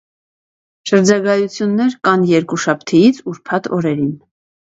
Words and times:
Շրջագայություններ 0.91 1.93
կան 2.09 2.25
երկուշաբթիից 2.31 3.21
ուրբաթ 3.35 3.71
օրերին։ 3.79 4.11